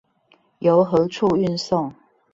[0.57, 1.93] 由何處運送？